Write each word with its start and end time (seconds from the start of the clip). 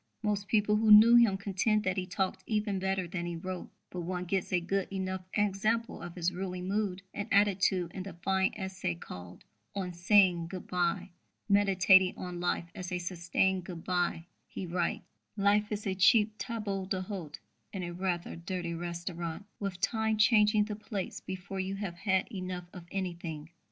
Most 0.23 0.47
people 0.47 0.77
who 0.77 0.89
knew 0.91 1.15
him 1.15 1.37
contend 1.37 1.83
that 1.83 1.95
he 1.95 2.07
talked 2.07 2.43
even 2.47 2.79
better 2.79 3.07
than 3.07 3.27
he 3.27 3.35
wrote; 3.35 3.69
but 3.91 3.99
one 4.01 4.25
gets 4.25 4.51
a 4.51 4.59
good 4.59 4.87
enough 4.91 5.21
example 5.35 6.01
of 6.01 6.15
his 6.15 6.33
ruling 6.33 6.67
mood 6.67 7.03
and 7.13 7.27
attitude 7.31 7.91
in 7.93 8.01
the 8.01 8.13
fine 8.13 8.51
essay 8.55 8.95
called 8.95 9.45
On 9.75 9.93
Saying 9.93 10.47
Good 10.47 10.65
bye. 10.65 11.11
Meditating 11.47 12.15
on 12.17 12.39
life 12.39 12.71
as 12.73 12.91
"a 12.91 12.97
sustained 12.97 13.63
good 13.65 13.83
bye," 13.83 14.25
he 14.47 14.65
writes: 14.65 15.05
Life 15.37 15.71
is 15.71 15.85
a 15.85 15.93
cheap 15.93 16.35
table 16.39 16.87
d'hôte 16.87 17.35
in 17.71 17.83
a 17.83 17.91
rather 17.93 18.35
dirty 18.35 18.73
restaurant, 18.73 19.45
with 19.59 19.79
Time 19.81 20.17
changing 20.17 20.63
the 20.65 20.75
plates 20.75 21.21
before 21.21 21.59
you 21.59 21.75
have 21.75 21.93
had 21.97 22.27
enough 22.31 22.65
of 22.73 22.85
anything. 22.91 23.51